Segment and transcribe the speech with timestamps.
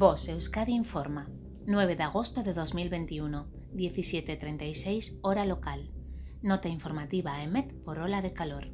[0.00, 1.28] Voz Euskadi informa.
[1.66, 5.90] 9 de agosto de 2021, 17.36 hora local.
[6.40, 8.70] Nota informativa EMET por ola de calor.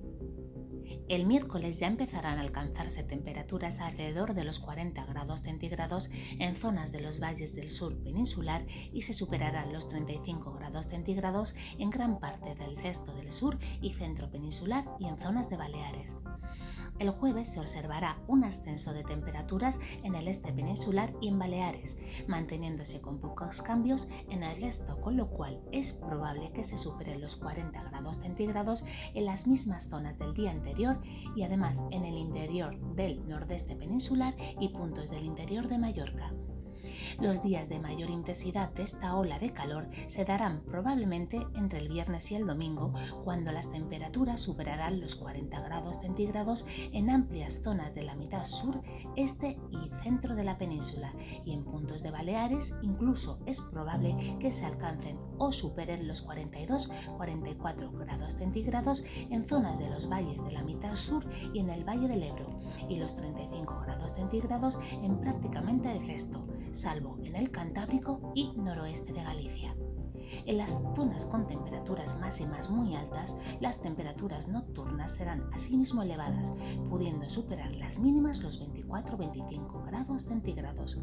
[1.08, 6.92] El miércoles ya empezarán a alcanzarse temperaturas alrededor de los 40 grados centígrados en zonas
[6.92, 12.21] de los valles del sur peninsular y se superarán los 35 grados centígrados en gran
[12.21, 16.16] parte del resto del sur y centro peninsular y en zonas de Baleares.
[16.98, 21.98] El jueves se observará un ascenso de temperaturas en el este peninsular y en Baleares,
[22.28, 27.20] manteniéndose con pocos cambios en el resto, con lo cual es probable que se superen
[27.20, 28.84] los 40 grados centígrados
[29.14, 31.00] en las mismas zonas del día anterior
[31.34, 36.32] y además en el interior del nordeste peninsular y puntos del interior de Mallorca.
[37.20, 41.88] Los días de mayor intensidad de esta ola de calor se darán probablemente entre el
[41.88, 42.92] viernes y el domingo,
[43.24, 48.82] cuando las temperaturas superarán los 40 grados centígrados en amplias zonas de la mitad sur,
[49.16, 51.12] este y centro de la península,
[51.45, 57.92] y en puntos de Baleares incluso es probable que se alcancen o superen los 42-44
[57.98, 62.09] grados centígrados en zonas de los valles de la mitad sur y en el Valle
[62.09, 68.33] del Ebro, y los 35 grados centígrados en prácticamente el resto, salvo en el Cantábrico
[68.34, 69.75] y noroeste de Galicia.
[70.47, 76.52] En las zonas con temperaturas máximas muy altas, las temperaturas nocturnas serán asimismo elevadas,
[76.89, 81.02] pudiendo superar las mínimas los 24-25 grados centígrados.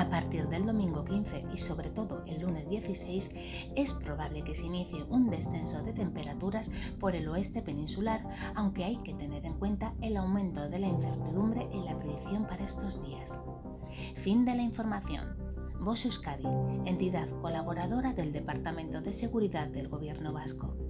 [0.00, 3.32] A partir del domingo 15 y sobre todo el lunes 16
[3.76, 8.96] es probable que se inicie un descenso de temperaturas por el oeste peninsular, aunque hay
[9.02, 13.36] que tener en cuenta el aumento de la incertidumbre en la predicción para estos días.
[14.14, 15.36] Fin de la información.
[15.80, 16.46] Voz Euskadi,
[16.86, 20.89] entidad colaboradora del Departamento de Seguridad del Gobierno Vasco.